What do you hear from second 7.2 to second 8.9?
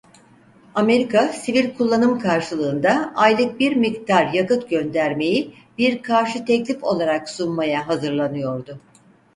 sunmaya hazırlanıyordu.